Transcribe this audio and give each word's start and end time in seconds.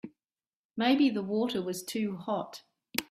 Maybe 0.75 1.11
the 1.11 1.21
water 1.21 1.61
was 1.61 1.83
too 1.83 2.15
hot. 2.17 2.63